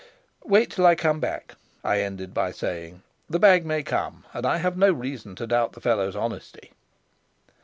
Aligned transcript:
"Wait 0.43 0.71
till 0.71 0.83
I 0.87 0.95
come 0.95 1.19
back," 1.19 1.53
I 1.83 2.01
ended 2.01 2.33
by 2.33 2.51
saying. 2.51 3.03
"The 3.29 3.37
bag 3.37 3.67
may 3.67 3.83
come, 3.83 4.25
and 4.33 4.47
I 4.47 4.57
have 4.57 4.75
no 4.75 4.91
reason 4.91 5.35
to 5.35 5.45
doubt 5.45 5.73
the 5.73 5.79
fellow's 5.79 6.15
honesty." 6.15 6.71